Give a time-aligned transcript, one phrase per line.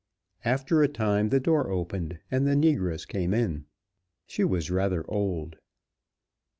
[0.43, 3.65] After a time the door opened and the negress came in.
[4.25, 5.57] She was rather old.